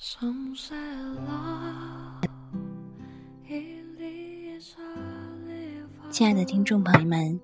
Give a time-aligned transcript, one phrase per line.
[0.00, 0.30] 亲
[6.24, 7.40] 爱的听众朋友们，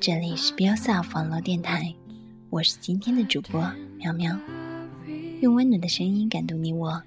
[0.00, 1.94] 这里是 b i o s a 网络电台，
[2.48, 3.60] 我是今天的主播
[3.98, 4.38] 苗苗，
[5.42, 7.02] 用温暖的声音感动你我。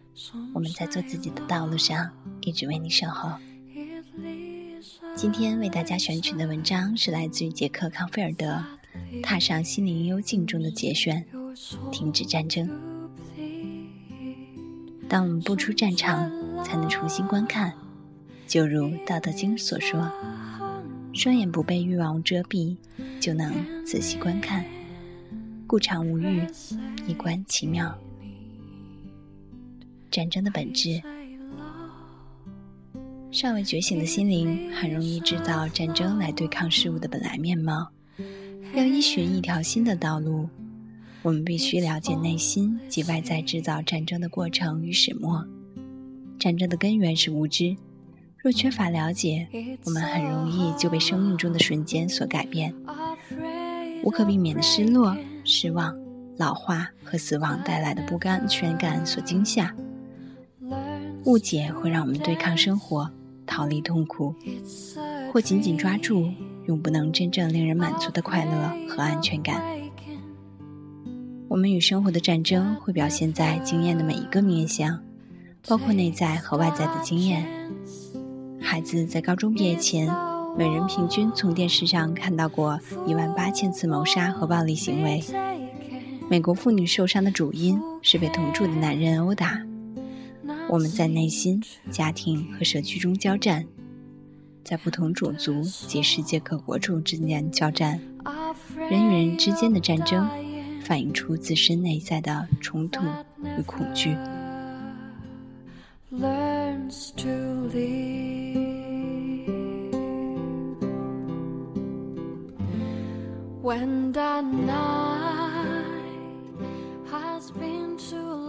[0.53, 2.11] 我们在做自己的道路上，
[2.41, 3.31] 一直为你守候。
[5.15, 8.63] 今天为大家选取的文章是来自于杰克康菲尔德
[9.23, 11.25] 《踏上心灵幽静》中的节选，
[11.91, 12.90] 停止战争。
[15.11, 16.31] 当我们不出战场，
[16.63, 17.73] 才能重新观看。
[18.47, 20.09] 就如《道德经》所说
[21.13, 22.77] ：“双眼不被欲望遮蔽，
[23.19, 24.63] 就能仔细观看。
[25.67, 26.47] 故常无欲，
[27.05, 27.93] 以观其妙。”
[30.09, 31.01] 战争的本质，
[33.31, 37.85] 尚未觉醒的心灵很容易制造战争来对抗事物的本来面貌。
[38.73, 40.47] 要依循一条新的道路，
[41.23, 45.45] 我们必须了解内心及外在制造战争的过程与始末。
[46.39, 47.75] 战争的根源是无知，
[48.37, 49.47] 若缺乏了解，
[49.85, 52.73] 我们很容易就被生命中的瞬间所改变。
[54.03, 55.95] 无可避免的失落、失望、
[56.37, 59.75] 老化和死亡带来的不安全感所惊吓。
[61.25, 63.07] 误解会让我们对抗生活，
[63.45, 64.33] 逃离痛苦，
[65.31, 66.31] 或紧紧抓住
[66.65, 68.51] 永不能真正令人满足的快乐
[68.89, 69.80] 和安全感。
[71.51, 74.97] 我们与生活的战争会表现在经验的每一个面向，
[75.67, 77.45] 包括内在和外在的经验。
[78.61, 80.09] 孩子在高中毕业前，
[80.57, 85.21] 每人平均从电视上看到过一万八千次谋杀和暴力行为。
[86.29, 89.61] 美国妇女受伤的主因是被同住的男人殴打。
[90.69, 93.65] 我们在内心、家庭和社区中交战，
[94.63, 97.99] 在不同种族及世界各国处之间交战。
[98.89, 100.25] 人与人之间的战争
[100.83, 103.01] 反映出自身内在的冲突
[103.43, 104.15] 与恐惧。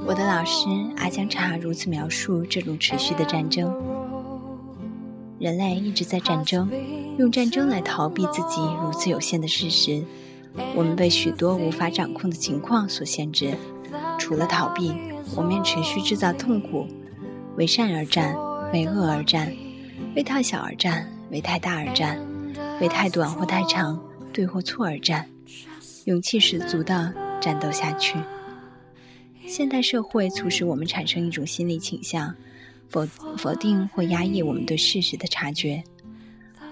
[0.04, 0.66] 我的老师
[0.97, 3.72] 阿江查如此描述这种持续的战争：
[5.38, 6.69] 人类一直在战争，
[7.19, 10.03] 用战争来逃避自己如此有限的事实。
[10.74, 13.54] 我们被许多无法掌控的情况所限制。
[14.18, 14.94] 除了逃避，
[15.36, 16.86] 我们持续制造痛苦，
[17.56, 18.36] 为善而战，
[18.72, 19.52] 为恶而战，
[20.14, 22.18] 为太小而战，为太大而战，
[22.80, 24.00] 为太短或太长，
[24.32, 25.28] 对或错而战，
[26.04, 28.16] 勇气十足地战斗下去。
[29.46, 32.34] 现代社会促使我们产生一种心理倾向，
[32.88, 33.04] 否
[33.36, 35.82] 否定或压抑我们对事实的察觉。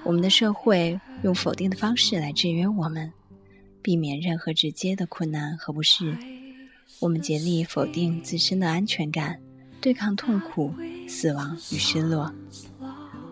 [0.04, 3.12] 我们的社会用否定的方式来制约我们，
[3.82, 6.16] 避免任何直接的困难和不适。
[6.98, 9.40] 我们竭力否定自身的安全感，
[9.80, 10.74] 对抗痛苦、
[11.08, 12.32] 死亡与失落，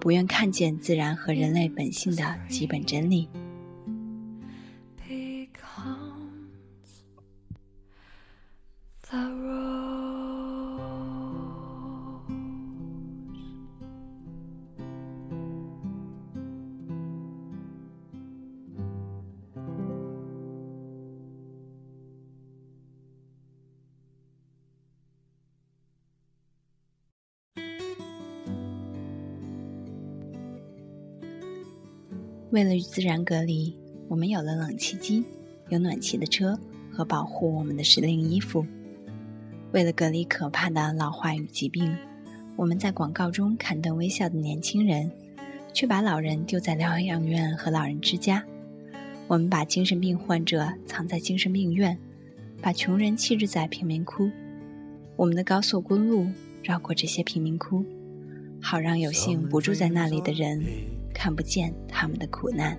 [0.01, 3.29] 不愿看见自然和人类本性的基本真理。
[32.51, 33.77] 为了与自然隔离，
[34.09, 35.23] 我们有了冷气机、
[35.69, 36.59] 有暖气的车
[36.91, 38.65] 和保护我们的时令衣服。
[39.73, 41.95] 为了隔离可怕的老化与疾病，
[42.57, 45.11] 我们在广告中刊登微笑的年轻人，
[45.75, 48.43] 却把老人丢在疗养院和老人之家。
[49.27, 51.99] 我们把精神病患者藏在精神病院，
[52.63, 54.31] 把穷人弃置在贫民窟。
[55.17, 56.27] 我们的高速公路
[56.63, 57.85] 绕过这些贫民窟，
[58.59, 60.65] 好让有幸不住在那里的人
[61.19, 62.79] 看不见他们的苦难。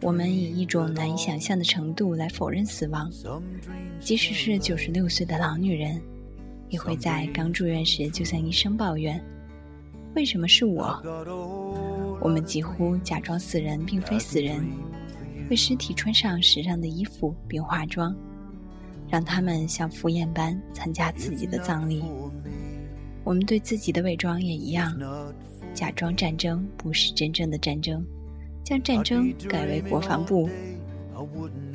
[0.00, 3.10] 我们以一种难以想象的程度来否认死亡。
[4.00, 6.00] 即使是九十六岁的老女人
[6.70, 9.22] 也会在刚住院时就向医生抱怨。
[10.14, 10.98] 为什么是我？
[12.18, 14.66] 我们几乎假装死人并非死人
[15.50, 18.16] 为尸体穿上时尚的衣服并化妆。
[19.12, 22.02] 让他们像赴宴般参加自己的葬礼。
[23.22, 24.98] 我们对自己的伪装也一样
[25.74, 28.02] 假装战争不是真正的战争
[28.64, 30.48] 将战争改为国防部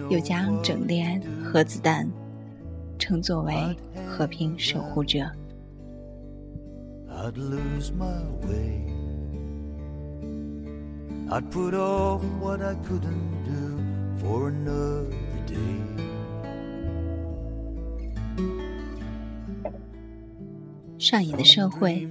[0.09, 2.09] 又将整列核子弹
[2.97, 3.53] 称作为
[4.07, 5.29] 和平守护者。
[7.07, 8.87] I'd lose my way.
[11.29, 13.79] I'd put off what i couldn't do
[14.19, 15.11] for another
[15.45, 15.86] day.
[20.99, 22.07] 上瘾的社会，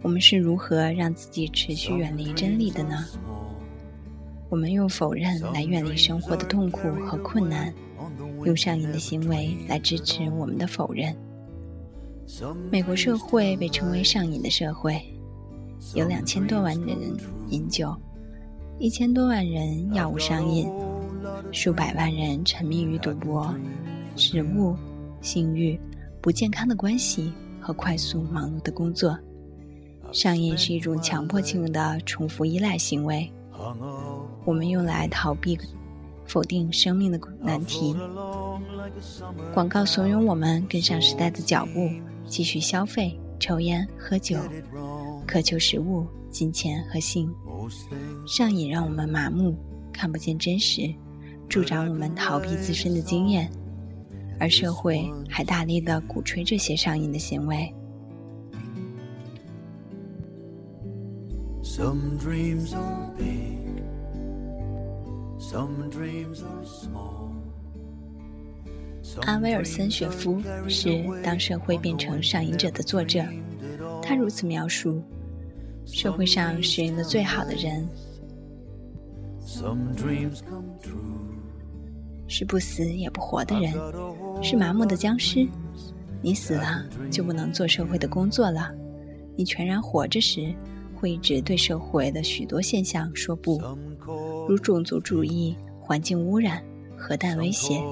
[0.00, 3.04] 我们是如何让自己持续远离真理的呢？
[4.48, 7.72] 我们用否认来远离生活的痛苦和困难，
[8.44, 11.14] 用上瘾的行为来支持我们的否认。
[12.70, 14.98] 美国社会被称为上瘾的社会，
[15.94, 16.98] 有两千多万人
[17.50, 17.94] 饮酒，
[18.78, 20.70] 一千多万人药物上瘾，
[21.52, 23.54] 数百万人沉迷于赌博、
[24.16, 24.74] 食物、
[25.20, 25.78] 性欲、
[26.22, 27.30] 不健康的关系
[27.68, 29.18] 和快速忙碌的工作。
[30.10, 33.30] 上瘾是一种强迫性的重复依赖行为，
[34.46, 35.58] 我们用来逃避、
[36.24, 37.94] 否定生命的难题。
[39.52, 41.90] 广告怂恿我们跟上时代的脚步，
[42.26, 44.38] 继续消费、抽烟、喝酒，
[45.26, 47.30] 渴求食物、金钱和性。
[48.26, 49.54] 上瘾让我们麻木，
[49.92, 50.90] 看不见真实，
[51.50, 53.50] 助长我们逃避自身的经验，
[54.38, 57.72] 而社会还大力的鼓吹这些上瘾的行为。
[61.62, 63.82] Some dreams are big,
[65.38, 67.28] some dreams are small.
[69.22, 70.88] 阿威尔森·雪夫是
[71.22, 73.24] 《当社会变成上瘾者》的作者，
[74.02, 75.02] 他如此描述：
[75.86, 77.88] 社会上适应的最好的人
[82.28, 83.72] 是不死也不活的人，
[84.42, 85.48] 是麻木的僵尸。
[86.20, 88.70] 你死了就不能做社会的工作了。
[89.34, 90.54] 你全然活着时，
[90.94, 93.60] 会一直对社会的许多现象说不，
[94.48, 96.62] 如种族主义、环境污染、
[96.96, 97.82] 核弹威胁、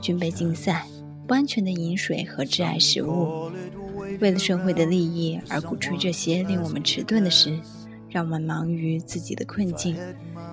[0.00, 0.84] 军备竞赛、
[1.26, 3.50] 不安全的饮水和致癌食物。
[4.20, 7.56] 为了社会的利益而鼓吹这些令我们迟钝的事，
[8.08, 9.96] 让我们忙于自己的困境，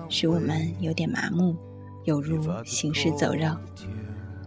[0.08, 1.56] 使我们有点麻木，
[2.04, 3.48] 有如行尸走肉。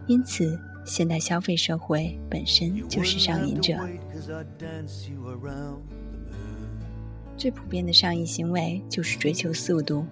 [0.06, 3.78] 因此，现代消费社会本身就是上瘾者。
[7.36, 10.04] 最普遍的上瘾行为就是追求速度。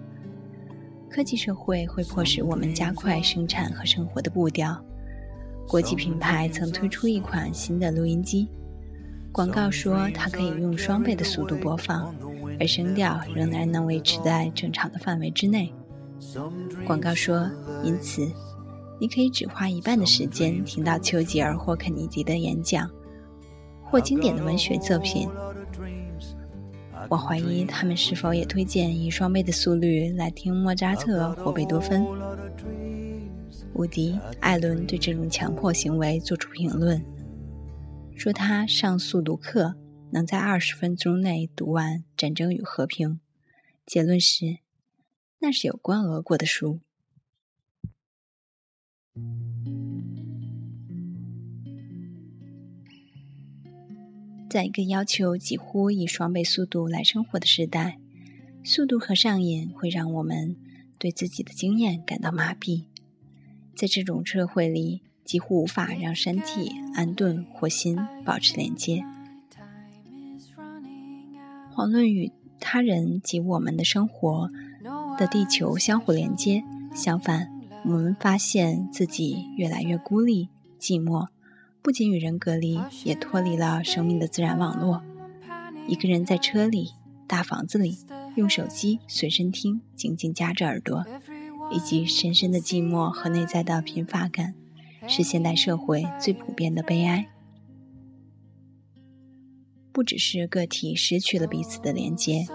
[1.09, 4.79] 科技社会会迫使我们加快生产和生活的步调。
[5.67, 8.47] 国际品牌曾推出一款新的录音机，
[9.31, 12.15] 广告说它可以用双倍的速度播放，
[12.59, 15.73] 而声调仍然能维持在正常的范围之内。
[16.85, 17.49] 广告说，
[17.83, 18.29] 因此
[18.99, 22.89] 你可以只花一半的时间听到丘吉尔或肯尼迪的演讲，
[23.83, 25.29] 或经典的文学作品。
[27.09, 32.05] 我怀疑他们是否也推荐以双倍的速率来听莫扎特或贝多芬。
[33.75, 37.01] 伍迪·艾伦对这种强迫行为做出评论，
[38.15, 39.75] 说他上速读课
[40.11, 43.09] 能在二十分钟内读完《战争与和平》，
[43.85, 44.57] 结论是
[45.39, 46.79] 那是有关俄国的书。
[54.49, 57.99] 在一个要求几乎以双倍速度来生活的时代，
[58.63, 60.55] 速度和上瘾会让我们
[60.97, 62.85] 对自己的经验感到麻痹。
[63.75, 69.03] 在这种社会里，几乎无法让身体安顿或心保持连接。
[71.75, 74.49] 遑论与他人及我们的生活
[75.17, 77.51] 的地球相互连接，相反，
[77.83, 80.49] 我们发现自己越来越孤立、
[80.79, 81.27] 寂寞，
[81.81, 85.01] 不仅与人隔离，也脱离了生命的自然网络。
[85.87, 86.91] 一个人在车里、
[87.25, 87.97] 大房子里，
[88.35, 91.03] 用手机随身听，紧紧夹着耳朵，
[91.71, 94.53] 以及深深的寂寞和内在的贫乏感，
[95.07, 97.27] 是现代社会最普遍的悲哀。
[99.91, 102.45] 不只是个体失去了彼此的连接，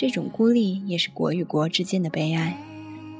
[0.00, 2.56] 这种孤立也是国与国之间的悲哀。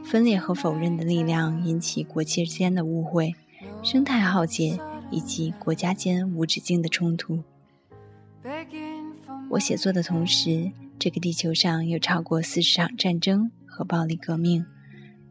[0.02, 3.34] 分裂和否认的力量引起国际间的误会、
[3.82, 4.78] 生态浩劫
[5.10, 7.44] 以及国家间无止境的冲突。
[9.50, 14.64] 我写作的同时，这个地球上有超过四十场战争和暴力革命，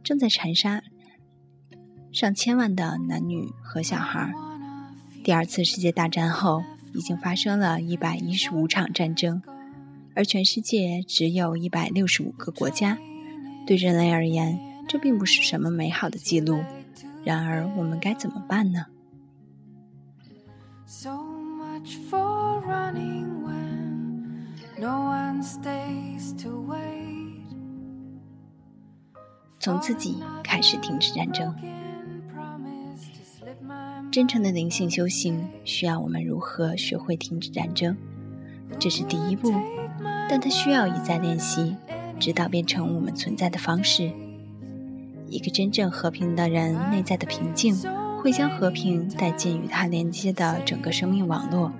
[0.03, 0.83] 正在残杀
[2.11, 4.31] 上千万的男女和小孩。
[5.23, 6.61] 第二次世界大战后，
[6.93, 9.41] 已经发生了一百一十五场战争，
[10.19, 12.97] 而全世界只有一百六十五个国家。
[13.65, 16.59] 对人类而言，这并不是什么美好的记录。
[17.23, 18.87] 然而，我们该怎么办呢
[20.85, 24.41] ？So much for running when
[24.77, 27.45] no one stays to wait.
[29.57, 31.55] 从自己开始停止战争。
[34.11, 37.95] 真诚的灵性修行需要我们如何学会停止战争，
[38.77, 39.53] 这是第一步，
[40.29, 41.75] 但它需要一再练习，
[42.19, 44.11] 直到变成我们存在的方式。
[45.27, 47.75] 一个真正和平的人内在的平静，
[48.19, 51.71] 会将和平带进与他连接的整个生命网络，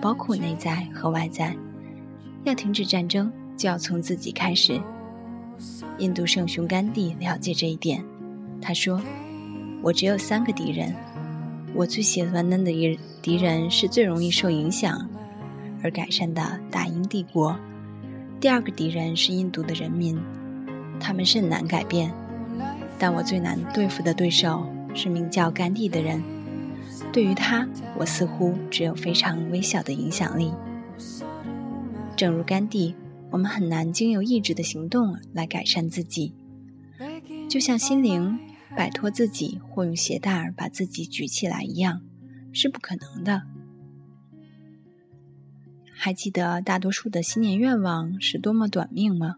[0.00, 1.56] 包括内在和外在。
[2.44, 4.80] 要停止战争，就要从自己开始。
[5.98, 8.04] 印度圣雄甘地了解这一点，
[8.60, 9.00] 他说
[9.82, 10.94] ：“我只有三个敌人，
[11.74, 15.08] 我最喜欢的敌敌人是最容易受影响
[15.82, 17.58] 而改善的大英帝国。
[18.40, 20.18] 第二个敌人是印度的人民，
[20.98, 22.12] 他们甚难改变。”
[22.98, 26.22] 但我最难对付的对手是名叫甘地的人。
[27.12, 27.66] 对于他，
[27.98, 30.52] 我似乎只有非常微小的影响力。
[32.16, 32.94] 正如甘地，
[33.30, 36.34] 我们很难经由意志的行动来改善自己，
[37.48, 38.38] 就像心灵
[38.76, 42.02] 摆脱自己或用鞋带把自己举起来一样，
[42.52, 43.42] 是不可能的。
[46.04, 49.36] 还记得大多数的新年愿望是多么短命吗？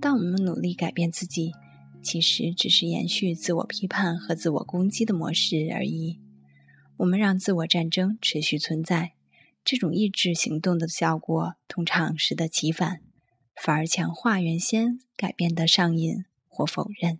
[0.00, 1.52] 当我们努力改变自己。
[2.00, 6.20] 其实只是延续自我批判和自我攻击的模式而已。
[6.98, 9.14] 我们让自我战争持续存在，
[9.64, 13.00] 这种抑制行动的效果通常适得其反，
[13.56, 17.18] 反而强化原先改变的上瘾或否认。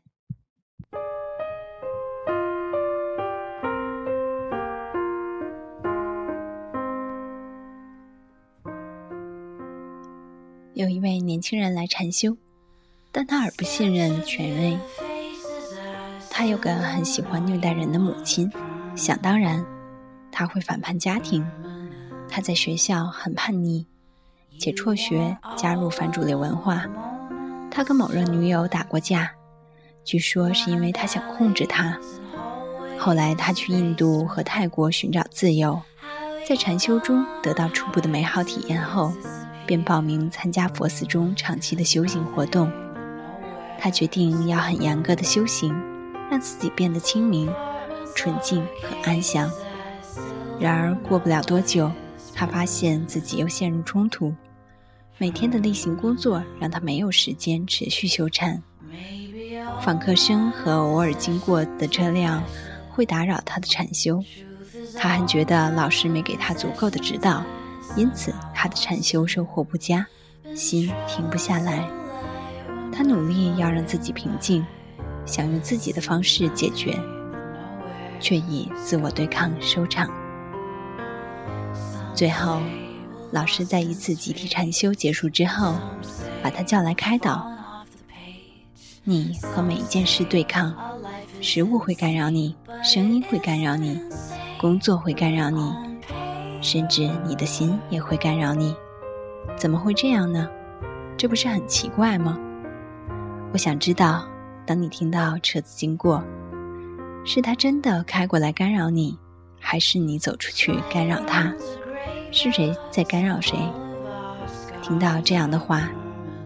[10.78, 12.36] 有一位年轻人来禅修。
[13.10, 14.78] 但他而不信任权威，
[16.30, 18.48] 他有个很喜欢虐待人的母亲，
[18.94, 19.66] 想当然，
[20.30, 21.44] 他会反叛家庭。
[22.28, 23.86] 他在学校很叛逆，
[24.60, 26.86] 且辍学加入反主流文化。
[27.72, 29.32] 他跟某任女友打过架，
[30.04, 31.98] 据说是因为他想控制她。
[32.96, 35.82] 后来他去印度和泰国寻找自由，
[36.48, 39.12] 在禅修中得到初步的美好体验后，
[39.68, 42.72] 便报名参加佛寺中长期的修行活动。
[43.78, 45.72] 他决定要很严格的修行，
[46.30, 47.52] 让自己变得清明、
[48.16, 49.50] 纯净和安详。
[50.58, 51.92] 然而过不了多久，
[52.34, 54.34] 他发现自己又陷入冲突。
[55.18, 58.62] 每天的例行工作让他没有时间持续修禅。
[59.82, 62.42] 访客声和偶尔经过的车辆
[62.88, 64.24] 会打扰他的禅修。
[64.96, 67.44] 他还觉得老师没给他足够的指导，
[67.96, 70.06] 因此他的禅修收获不佳，
[70.54, 71.88] 心停不下来。
[72.92, 74.64] 他努力要让自己平静，
[75.24, 76.98] 想用自己的方式解决，
[78.20, 80.08] 却以自我对抗收场。
[82.14, 82.60] 最后，
[83.30, 85.74] 老师在一次集体禅修结束之后，
[86.42, 87.48] 把他叫来开导
[89.04, 90.74] ：“你和每一件事对抗，
[91.40, 94.00] 食物会干扰你，声音会干扰你，
[94.60, 95.72] 工作会干扰你，
[96.60, 98.74] 甚至你的心也会干扰你。
[99.56, 100.48] 怎么会这样呢？
[101.16, 102.38] 这不是很奇怪吗？”
[103.52, 104.28] 我想知道，
[104.66, 106.22] 当你听到车子经过，
[107.24, 109.18] 是他真的开过来干扰你，
[109.58, 111.52] 还是你走出去干扰他？
[112.30, 113.58] 是谁在干扰谁？
[114.82, 115.88] 听到这样的话，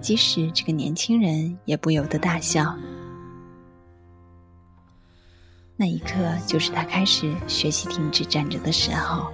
[0.01, 2.75] 即使这个年轻人也不由得大笑。
[5.77, 6.15] 那一刻，
[6.47, 9.31] 就是他开始学习停止站着的时候。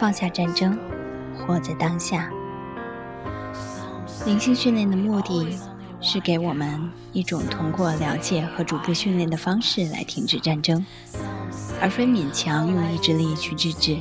[0.00, 0.78] 放下战争，
[1.36, 2.30] 活在当下。
[4.24, 5.58] 灵性训练的目的
[6.00, 10.82] 是给我们一种通过了解和逐步训练的方式来停止战争，
[11.82, 13.98] 而非勉强用意志力去制止。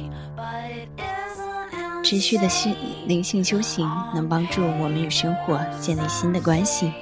[2.02, 2.74] 持续的心
[3.06, 6.94] 灵性修行能帮助我们与生活建立新的关系，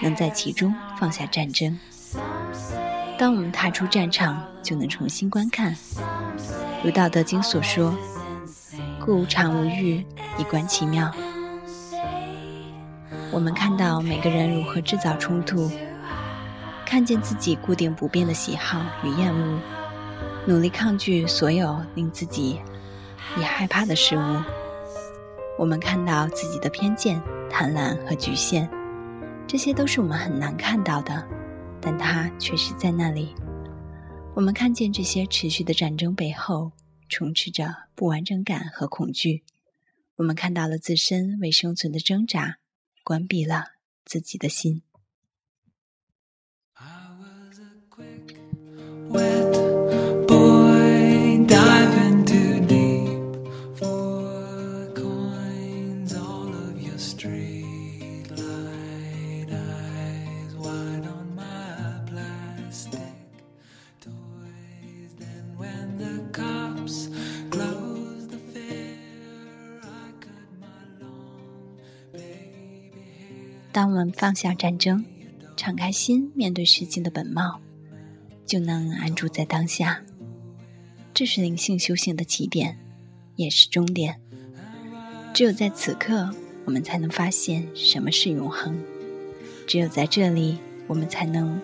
[0.00, 1.76] 能在其中放下战争。
[3.18, 5.74] 当我们踏出战场，就能重新观看。
[6.84, 7.92] 如《道德经》所说。
[9.04, 10.04] 故常无欲，
[10.38, 11.10] 以观其妙。
[13.32, 15.70] 我们看到每个人如何制造冲突，
[16.84, 19.58] 看见自己固定不变的喜好与厌恶，
[20.46, 22.60] 努力抗拒所有令自己
[23.38, 24.42] 也害怕的事物。
[25.58, 28.68] 我们看到自己的偏见、贪婪和局限，
[29.46, 31.26] 这些都是我们很难看到的，
[31.80, 33.34] 但它确实在那里。
[34.34, 36.70] 我们看见这些持续的战争背后。
[37.10, 39.42] 充斥着不完整感和恐惧，
[40.14, 42.60] 我们看到了自身为生存的挣扎，
[43.02, 43.72] 关闭了
[44.04, 44.82] 自己的心。
[74.12, 75.04] 放下战争，
[75.56, 77.60] 敞开心面对事情的本貌，
[78.46, 80.02] 就能安住在当下。
[81.12, 82.78] 这是灵性修行的起点，
[83.36, 84.20] 也是终点。
[85.34, 86.30] 只有在此刻，
[86.64, 88.74] 我们才能发现什么是永恒；
[89.66, 91.60] 只有在这里，我们才能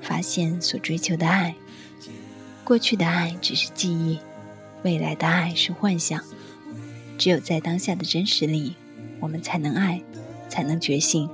[0.00, 1.54] 发现所追求的爱。
[2.64, 4.18] 过去的爱只是记忆，
[4.82, 6.22] 未来的爱是幻想。
[7.16, 8.74] 只有在当下的真实里，
[9.20, 10.02] 我们才能爱，
[10.48, 11.28] 才能觉醒，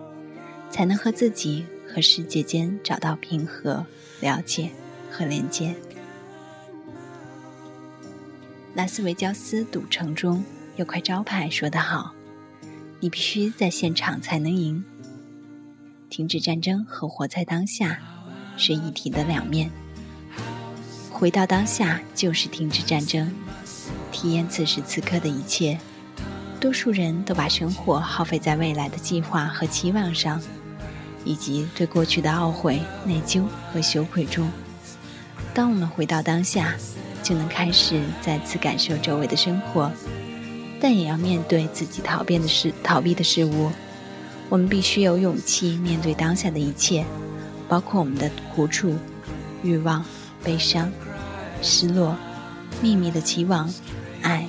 [0.71, 3.85] 才能和自己和世界间找到平和、
[4.21, 4.71] 了解
[5.11, 5.75] 和连接。
[8.75, 10.45] 拉斯维加斯赌城中
[10.77, 12.15] 有块招牌说得好
[13.01, 14.85] ：“你必须在现场才能赢。”
[16.09, 18.01] 停止战争和活在当下
[18.57, 19.71] 是一体的两面。
[21.11, 23.31] 回到当下就是停止战争。
[24.13, 25.79] 体验此时此刻的一切，
[26.61, 30.41] 多数人都把生活耗费在未来的计划和期望上，
[31.25, 34.51] 以及对过去的懊悔、内疚和羞愧中。
[35.53, 36.75] 当我们回到当下，
[37.23, 39.91] 就能开始再次感受周围的生活，
[40.81, 43.71] 但也要面对自己逃避的事、逃避的事物。
[44.49, 47.05] 我们必须有勇气面对当下的一切，
[47.69, 48.97] 包括我们的苦楚、
[49.63, 50.05] 欲望、
[50.43, 50.91] 悲伤、
[51.63, 52.17] 失落、
[52.81, 53.73] 秘密的期望。
[54.23, 54.47] 爱，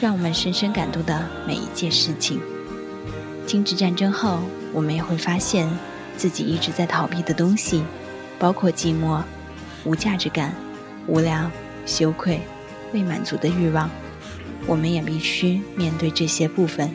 [0.00, 2.40] 让我们深深感动的每一件事情。
[3.46, 4.38] 停止战争后，
[4.72, 5.68] 我们也会发现
[6.16, 7.82] 自己一直在逃避的东西，
[8.38, 9.22] 包括寂寞、
[9.84, 10.54] 无价值感、
[11.06, 11.50] 无聊、
[11.86, 12.40] 羞愧、
[12.92, 13.90] 未满足的欲望。
[14.66, 16.90] 我们也必须面对这些部分。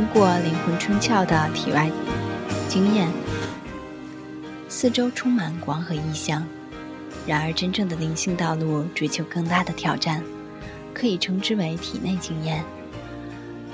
[0.00, 1.90] 通过灵魂出窍的体外
[2.70, 3.06] 经验，
[4.66, 6.42] 四周充满光和意象。
[7.26, 10.22] 然而，真正的灵性道路追求更大的挑战，
[10.94, 12.64] 可以称之为体内经验。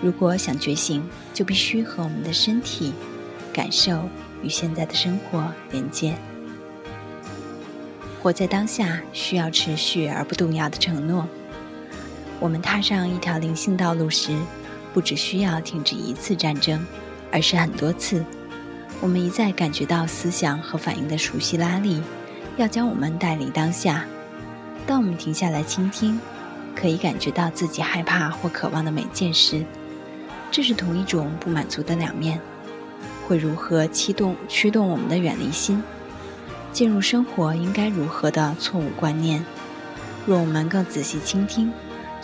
[0.03, 2.93] 如果想觉醒，就必须和我们的身体、
[3.53, 4.09] 感受
[4.43, 6.17] 与现在的生活连接。
[8.21, 11.29] 活在当下，需要持续而不动摇的承诺。
[12.41, 14.37] 我们踏上一条灵性道路时。
[14.97, 16.83] 不只需要停止一次战争，
[17.31, 18.25] 而是很多次。
[18.99, 22.01] 我们一再感觉到思想和反应的熟悉拉力，
[22.57, 24.07] 要将我们带离当下。
[24.87, 26.19] 当我们停下来倾听，
[26.75, 29.63] 可以感觉到自己害怕或渴望的每件事。
[30.51, 32.41] 这是同一种不满足的两面，
[33.29, 35.83] 会如何驱动驱动我们的远离心，
[36.73, 39.45] 进入生活应该如何的错误观念？
[40.25, 41.71] 若我们更仔细倾听。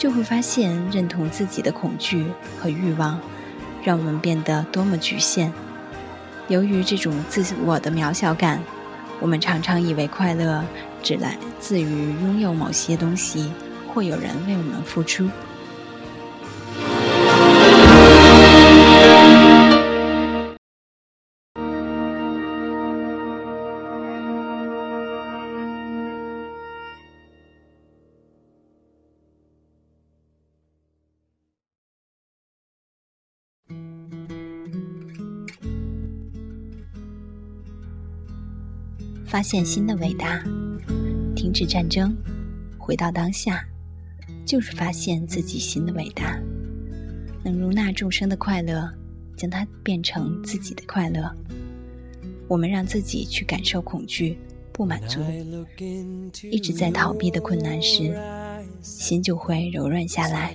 [0.03, 2.27] 就会发现，认同自己的恐惧
[2.59, 3.21] 和欲望，
[3.85, 5.53] 让我们变得多么局限。
[6.49, 8.61] 由于这种自我的渺小感，
[9.21, 10.65] 我们常常以为快乐
[11.05, 13.53] 只来自于拥有某些东西，
[13.95, 15.31] 或有人为我们付出。
[39.33, 40.45] 发现新的伟大，
[41.35, 42.14] 停止战争，
[42.77, 43.66] 回到当下，
[44.45, 46.38] 就是发现自己新的伟大。
[47.42, 48.87] 能容纳众生的快乐，
[49.35, 51.35] 将它变成自己的快乐。
[52.47, 54.37] 我们让自己去感受恐惧、
[54.71, 55.18] 不满足，
[56.51, 58.14] 一直在逃避的困难时，
[58.83, 60.55] 心就会柔软下来。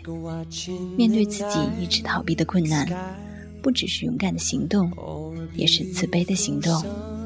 [0.95, 2.87] 面对自己一直逃避的困难，
[3.59, 4.91] 不只是勇敢的行动，
[5.55, 7.16] 也是慈悲的行动。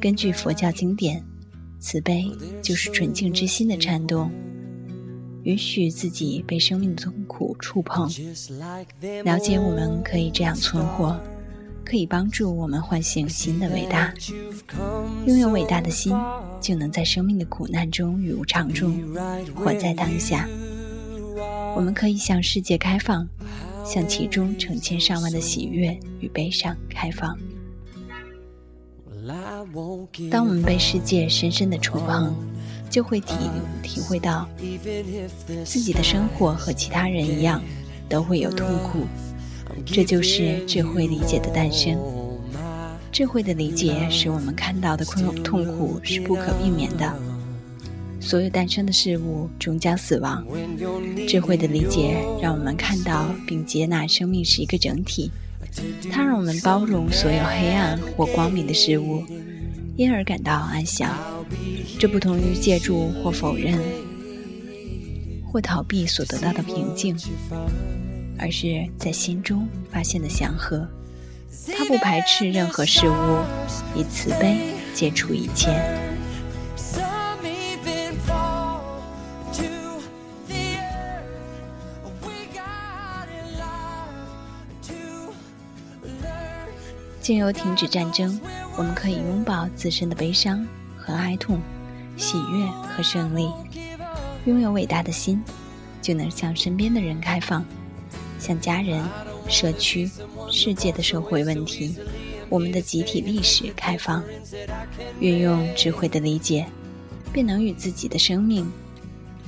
[0.00, 1.22] 根据佛教经典，
[1.78, 2.24] 慈悲
[2.62, 4.30] 就是纯净之心的颤动，
[5.42, 8.08] 允许自己被生命的痛苦触碰，
[9.24, 11.20] 了解我们可以这样存活，
[11.84, 14.14] 可以帮助我们唤醒新的伟大。
[15.26, 16.16] 拥有伟大的心，
[16.62, 18.98] 就能在生命的苦难中与无常中
[19.54, 20.48] 活在当下。
[21.76, 23.28] 我们可以向世界开放，
[23.84, 27.38] 向其中成千上万的喜悦与悲伤开放。
[30.30, 32.34] 当我们被世界深深的触碰，
[32.88, 33.34] 就会体
[33.82, 34.48] 体会到，
[35.64, 37.62] 自己的生活和其他人一样，
[38.08, 39.06] 都会有痛苦。
[39.86, 41.98] 这就是智慧理解的诞生。
[43.12, 47.12] 智慧的理解使我们看到的困痛苦是不可避免的。
[48.20, 50.44] 所有诞生的事物终将死亡。
[51.26, 55.30] 智慧的理解让我们看到并接纳生命是一个整体，
[56.10, 59.24] 它让我们包容所有黑暗或光明的事物，
[59.96, 61.10] 因而感到安详。
[61.98, 63.78] 这不同于借助或否认
[65.44, 67.16] 或逃避所得到的平静，
[68.38, 70.88] 而是在心中发现的祥和。
[71.76, 73.38] 它不排斥任何事物，
[73.96, 74.58] 以慈悲
[74.94, 75.99] 接触一切。
[87.30, 88.40] 经由停止战争，
[88.76, 90.66] 我们可以拥抱自身的悲伤
[90.96, 91.60] 和哀痛，
[92.16, 93.48] 喜悦和胜利。
[94.46, 95.40] 拥有伟大的心，
[96.02, 97.64] 就能向身边的人开放，
[98.40, 99.00] 向家人、
[99.48, 100.10] 社区、
[100.50, 101.94] 世界的社会问题、
[102.48, 104.24] 我们的集体历史开放。
[105.20, 106.66] 运用智慧的理解，
[107.32, 108.68] 便能与自己的生命，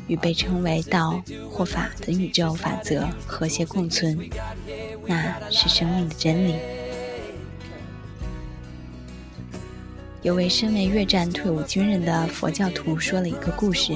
[0.06, 4.16] 与被称为道或法的宇宙法则和谐共存。
[5.04, 6.54] 那是生命的真理。
[10.22, 13.92] 有位身为越战退伍军人的佛教徒说了一个故事，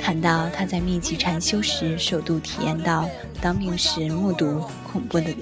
[0.00, 5.34] 谈到他在密集禅修时首度体验到当兵时目睹恐怖的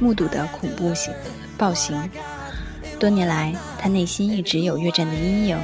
[0.00, 1.12] 目睹的恐怖行
[1.58, 2.10] 暴行。
[2.98, 5.58] 多年来，他内心一直有越战的阴影，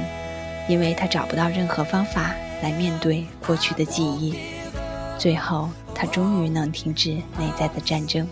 [0.69, 4.35] 因为他找不到任何方法来面对过去的记忆。
[5.17, 8.27] 最后，他终于能停止内在的战争。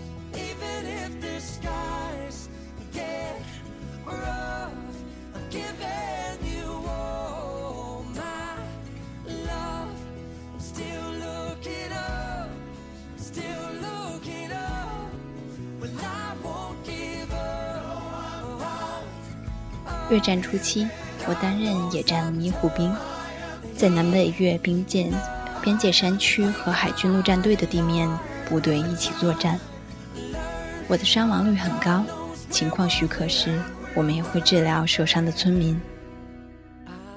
[20.13, 20.88] 越战初期，
[21.28, 22.93] 我担任野战医护兵，
[23.76, 25.12] 在南北越边界
[25.63, 28.08] 边界山区和海军陆战队的地面
[28.47, 29.60] 部队一起作战。
[30.88, 32.06] 我的伤亡率很高，
[32.52, 33.60] 情况许可时，
[33.95, 35.76] 我们也会治疗受伤的村民。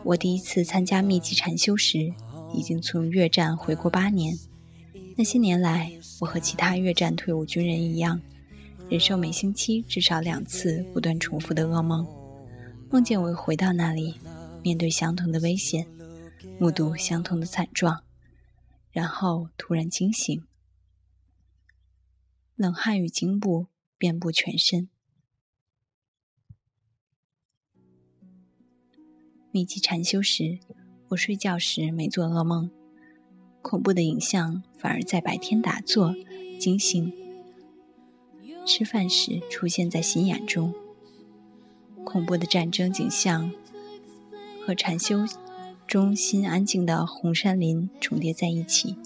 [0.03, 2.15] 我第一次参加密集禅修时，
[2.55, 4.39] 已经从越战回国八年。
[5.19, 8.19] 那些年来，我和其他越战退伍军人一样，
[8.89, 12.07] 忍受每星期至少两次不断重复的噩梦。
[12.89, 14.15] 梦见我回到那里，
[14.63, 15.87] 面对相同的危险，
[16.59, 18.05] 目睹相同的惨状，
[18.91, 20.45] 然后突然惊醒，
[22.55, 23.67] 冷汗与惊怖
[23.99, 24.89] 遍布全身。
[29.51, 30.61] 密集禅修时，
[31.09, 32.71] 我睡觉时没做噩梦，
[33.63, 36.15] 恐怖的影像反而在白天打坐
[36.61, 37.13] 惊醒。
[38.65, 40.73] 吃饭时出现在心眼中。
[42.07, 43.53] 恐怖的战争景象
[44.65, 45.27] 和禅修
[45.89, 48.97] 中心安静的红杉林重叠在一起。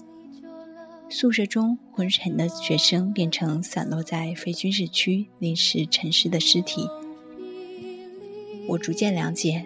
[1.09, 6.87] 宿舍中昏沉的学生变成散落在非军事区临时沉尸的尸体。
[8.67, 9.65] 我逐渐了解，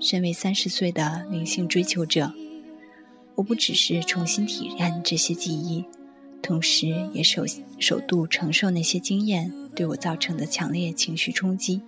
[0.00, 2.32] 身为三十岁的灵性追求者，
[3.34, 5.84] 我不只是重新体验这些记忆，
[6.40, 7.44] 同时也首
[7.78, 11.82] 首度承受那些经验对我造成的强烈情绪冲击。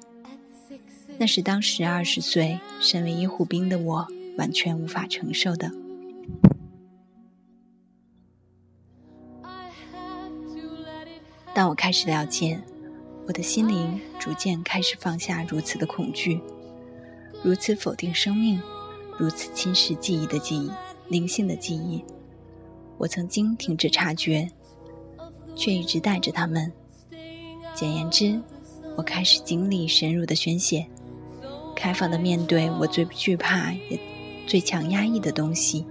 [1.19, 5.71] 那是当时二十岁、身为医护兵的我完全无法承受的。
[11.53, 12.61] 当我开始了解，
[13.27, 16.41] 我的心灵逐渐开始放下如此的恐惧，
[17.43, 18.63] 如此否定生命，
[19.19, 20.71] 如此侵蚀记忆的记忆、
[21.09, 22.05] 灵性的记忆。
[22.97, 24.49] 我曾经停止察觉，
[25.57, 26.73] 却一直带着他们。
[27.75, 28.41] 简言之，
[28.97, 30.87] 我开始经历深入的宣泄。
[31.79, 33.97] 开放的面对我最惧怕也
[34.49, 35.87] 最强压抑的东西。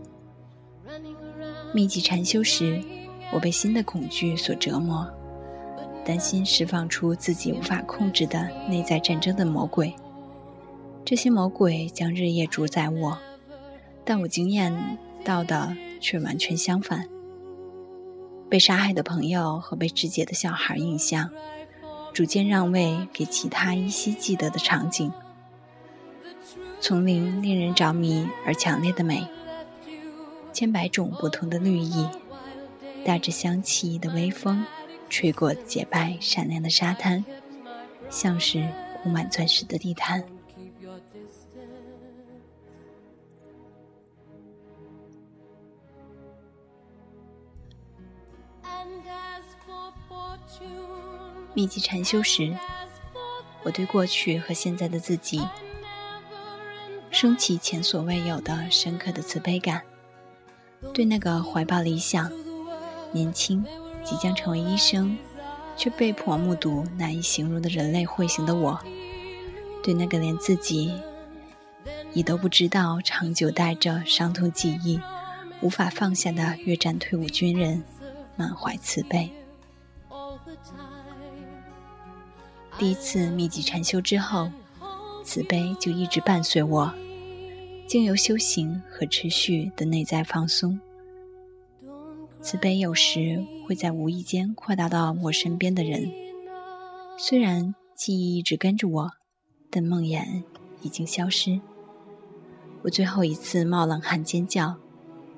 [1.73, 2.83] 密集禅修时，
[3.31, 5.09] 我被新的恐惧所折磨，
[6.03, 9.95] 担心释放出自己无法控制的内在战争的魔鬼。
[11.05, 13.17] 这些魔鬼将日夜主宰我，
[14.03, 17.07] 但我经验到的却完全相反。
[18.49, 21.29] 被杀害的朋友和被肢解的小孩印象，
[22.11, 25.09] 逐渐让位给其他依稀记得的场景。
[26.87, 29.27] 丛林令人着迷而强烈的美，
[30.53, 32.07] 千百种不同的绿意，
[33.03, 34.65] 带着香气的微风，
[35.09, 37.25] 吹过洁白闪亮的沙滩，
[38.09, 38.65] 像是
[39.03, 40.23] 铺满钻石的地毯。
[51.53, 52.55] 密集禅修时，
[53.63, 55.45] 我对过去和现在的自己。
[57.19, 59.81] 升起前所未有的深刻的慈悲感。
[60.93, 62.31] 对那个怀抱理想、
[63.11, 63.65] 年轻、
[64.03, 65.17] 即将成为医生，
[65.75, 68.79] 却被迫目睹难以形容的人类会形的我，
[69.81, 70.93] 对那个连自己
[72.13, 75.01] 已都不知道长久带着伤痛记忆、
[75.61, 77.83] 无法放下的越战退伍军人，
[78.35, 79.33] 满怀慈悲。
[82.77, 84.51] 第一次密集禅修之后，
[85.23, 86.93] 慈悲就一直伴随我。
[87.87, 90.77] 经由修行和持续的内在放松，
[92.41, 96.11] 慈悲有时会在无意间扩大到我身边的人。
[97.17, 99.11] 虽然记忆一直跟着我，
[99.71, 100.43] 但梦魇
[100.81, 101.61] 已经消失。
[102.81, 104.75] 我最后一次冒冷汗尖叫，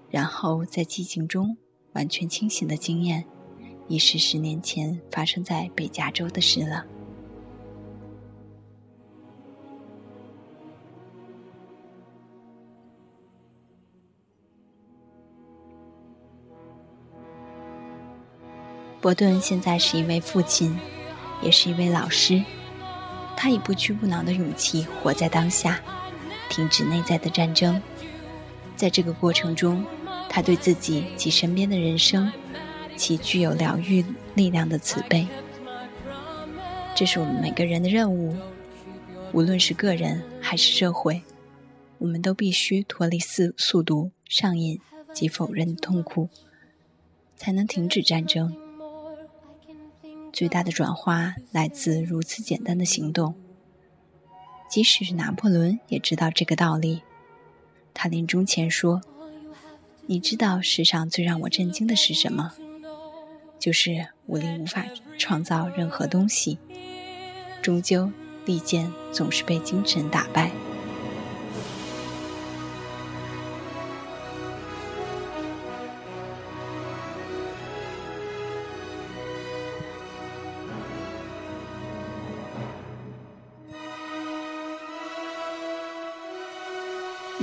[0.09, 1.55] 然后在寂静中
[1.93, 3.25] 完全清醒的经验，
[3.87, 6.83] 已是十年前发生在北加州的事了。
[19.01, 20.77] 伯顿现在是一位父亲，
[21.41, 22.43] 也是一位老师。
[23.37, 25.79] 他以不屈不挠的勇气活在当下，
[26.49, 27.81] 停止内在的战争。
[28.75, 29.85] 在这个过程中，
[30.27, 32.29] 他对自己及身边的人生，
[32.97, 34.03] 其具有疗愈
[34.35, 35.25] 力量的慈悲。
[36.93, 38.35] 这是我们每个人的任务，
[39.31, 41.21] 无论是个人还是社会，
[41.99, 44.77] 我们都必须脱离四速读、上瘾
[45.13, 46.27] 及否认的痛苦，
[47.37, 48.53] 才能停止战争。
[50.31, 53.35] 最大的转化来自如此简单的行动。
[54.69, 57.01] 即使是拿破仑也知道这个道理。
[57.93, 59.01] 他临终前说
[60.05, 62.53] ：“你知道世上最让我震惊的是什么？
[63.57, 64.85] 就是武力无法
[65.17, 66.59] 创造任何东西，
[67.61, 68.11] 终究
[68.45, 70.51] 利剑总是被精神打败。”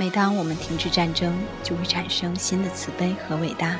[0.07, 3.77] 每当我们停止战争，就会产生新的慈悲和伟大。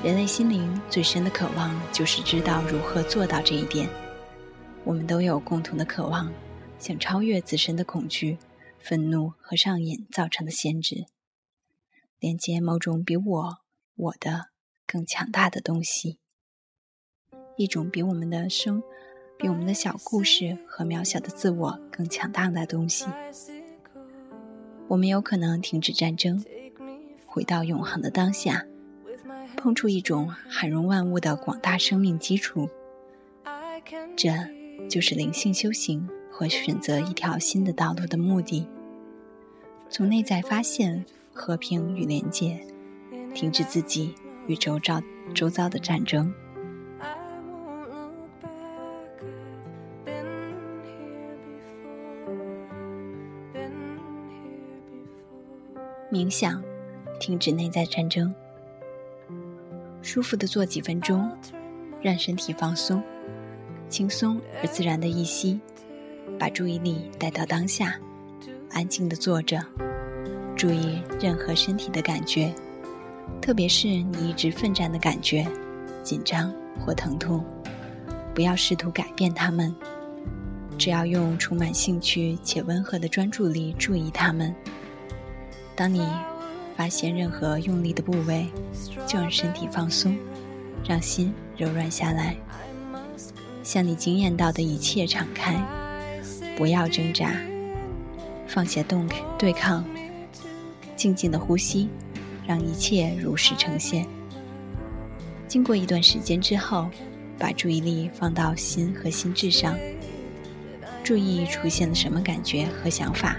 [0.00, 3.88] 人类心灵最深的渴望就是知道如何做到这一点。
[4.84, 6.32] 我们都有共同的渴望，
[6.78, 8.38] 想超越自身的恐惧、
[8.78, 11.06] 愤怒和上瘾造成的限制，
[12.20, 13.58] 连接某种比我、
[13.96, 14.50] 我的
[14.86, 16.20] 更强大的东西，
[17.56, 18.80] 一种比我们的生、
[19.36, 23.06] 比我们的小故事和渺小的自我更强大的东西。
[24.90, 26.44] 我们有可能停止战争，
[27.24, 28.66] 回到永恒的当下，
[29.56, 32.68] 碰触一种涵容万物的广大生命基础。
[34.16, 34.32] 这
[34.88, 38.66] 就是灵性修行和选择一条新的道路的目的。
[39.88, 42.58] 从内在发现和平与连接，
[43.32, 44.12] 停止自己
[44.48, 45.00] 与周遭
[45.32, 46.34] 周遭的战争。
[56.10, 56.60] 冥想，
[57.20, 58.34] 停止内在战争。
[60.02, 61.30] 舒服的坐几分钟，
[62.02, 63.00] 让身体放松，
[63.88, 65.60] 轻松而自然的一吸，
[66.36, 67.94] 把注意力带到当下，
[68.72, 69.64] 安静的坐着，
[70.56, 72.52] 注意任何身体的感觉，
[73.40, 75.46] 特别是你一直奋战的感觉，
[76.02, 77.44] 紧张或疼痛，
[78.34, 79.72] 不要试图改变它们，
[80.76, 84.52] 只要用充满兴趣且温和的专注力注意它们。
[85.80, 86.06] 当你
[86.76, 88.46] 发现任何用力的部位，
[89.06, 90.14] 就让身体放松，
[90.86, 92.36] 让心柔软下来，
[93.62, 95.58] 向你惊艳到的一切敞开，
[96.54, 97.32] 不要挣扎，
[98.46, 99.82] 放下动对抗，
[100.96, 101.88] 静静的呼吸，
[102.46, 104.06] 让一切如实呈现。
[105.48, 106.90] 经过一段时间之后，
[107.38, 109.78] 把注意力放到心和心智上，
[111.02, 113.34] 注意出现了什么感觉和想法。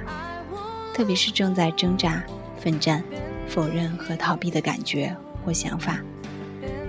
[0.93, 2.23] 特别是正在挣扎、
[2.58, 3.04] 奋战、
[3.47, 5.99] 否认和逃避的感觉或想法，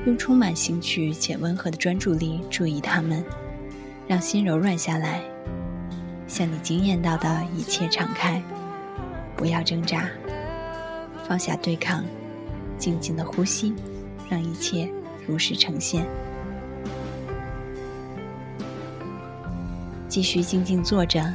[0.06, 3.24] 用充满兴趣且温和的专注力注意它们，
[4.06, 5.22] 让心柔软下来，
[6.26, 8.42] 向你惊艳到的一切敞开，
[9.36, 10.08] 不要挣扎，
[11.26, 12.04] 放下对抗，
[12.76, 13.72] 静静的呼吸，
[14.28, 14.88] 让一切
[15.26, 16.04] 如实呈现。
[20.08, 21.32] 继续静静坐着。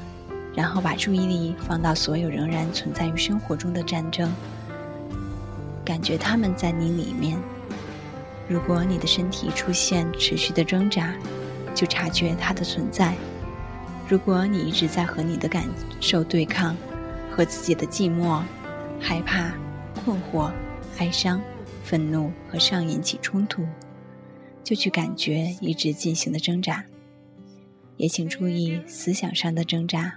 [0.58, 4.28] 然后把注意力放到所有仍然存在于生活中的战争，
[5.86, 7.38] 感觉他们在你里面。
[8.50, 11.14] 如果你的身体出现持续的挣扎，
[11.76, 13.14] 就察觉它的存在；
[14.10, 15.64] 如果你一直在和你的感
[16.00, 16.76] 受对抗，
[17.30, 18.42] 和自己的寂寞、
[19.00, 19.54] 害怕、
[20.04, 20.52] 困惑、
[20.98, 21.40] 哀伤、
[21.84, 23.64] 愤怒和上瘾起冲突，
[24.64, 26.84] 就去感觉一直进行的挣扎。
[27.98, 30.16] 也请注意思想上的挣扎，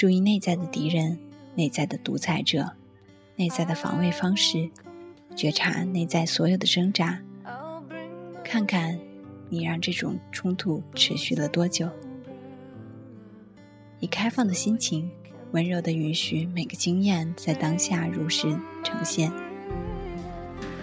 [0.00, 1.18] 注意内在的敌人、
[1.54, 2.72] 内在的独裁者、
[3.36, 4.70] 内在的防卫方式，
[5.36, 7.20] 觉察内在所有的挣扎，
[8.42, 8.98] 看看
[9.50, 11.86] 你让这种冲突持续了多久。
[13.98, 15.10] 以开放的心情，
[15.52, 19.30] 温柔的允许每个经验在当下如实呈现。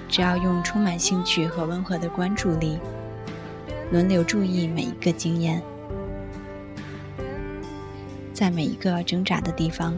[0.07, 2.77] 只要用充满兴趣和温和的关注力，
[3.91, 5.59] 轮流注意每一个经验。
[8.37, 9.97] 在每一个挣扎的地方，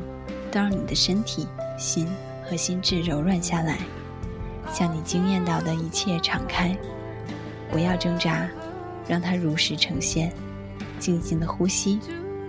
[0.50, 1.46] 都让你的身体、
[1.78, 2.08] 心
[2.46, 3.80] 和心智柔软下来，
[4.72, 6.74] 向你惊艳到的一切敞开。
[7.70, 8.48] 不要挣扎，
[9.10, 10.32] 让它如实呈现。
[11.00, 12.00] 静静的呼吸，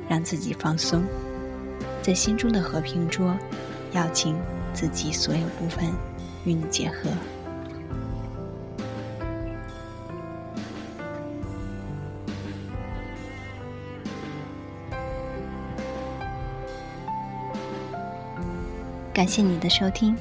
[0.09, 1.03] 让自己放松。
[2.01, 3.37] 在心中的和平桌，
[3.91, 4.37] 邀请
[4.73, 5.85] 自己所有部分
[6.45, 7.11] 与你结合。
[19.21, 20.17] 感谢你的收听，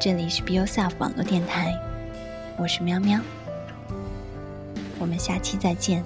[0.00, 1.70] 这里是 Be Yourself 网络电台，
[2.56, 3.20] 我是喵喵，
[4.98, 6.02] 我们下期再见。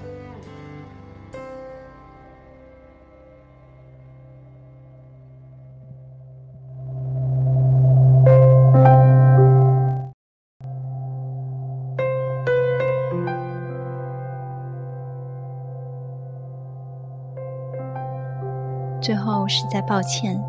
[19.01, 20.43] 最后实在抱歉。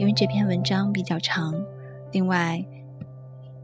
[0.00, 1.54] 因为这篇文章比较长，
[2.10, 2.64] 另外，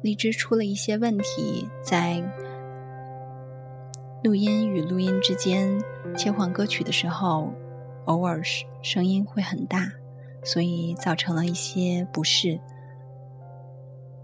[0.02, 2.22] 荔枝出了一些问题，在
[4.22, 5.82] 录音与录音之间
[6.14, 7.50] 切换歌曲的时候，
[8.04, 8.42] 偶尔
[8.82, 9.90] 声音会很大，
[10.44, 12.60] 所以造成了一些不适，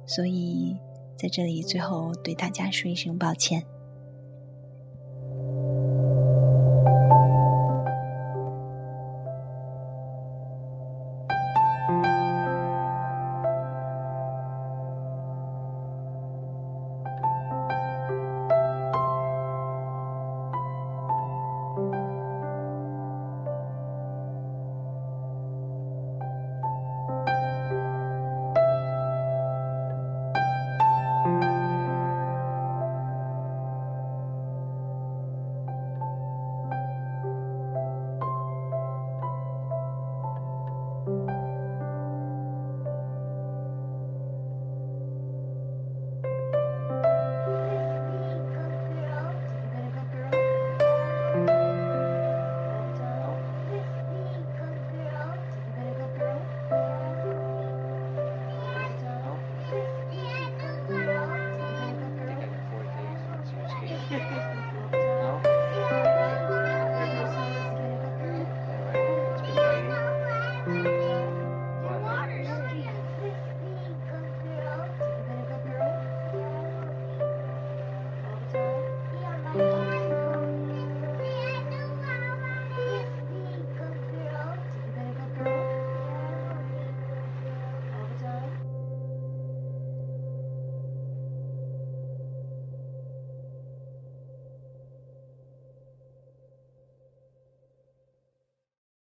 [0.05, 0.77] 所以
[1.17, 3.65] 在这里最后对大家说一声抱歉。